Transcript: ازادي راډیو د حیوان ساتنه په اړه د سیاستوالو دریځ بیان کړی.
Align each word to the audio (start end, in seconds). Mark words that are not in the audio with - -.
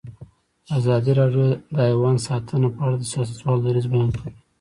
ازادي 0.77 1.11
راډیو 1.19 1.45
د 1.75 1.77
حیوان 1.87 2.15
ساتنه 2.27 2.67
په 2.75 2.81
اړه 2.85 2.95
د 2.99 3.03
سیاستوالو 3.13 3.63
دریځ 3.65 3.85
بیان 3.93 4.09
کړی. 4.17 4.31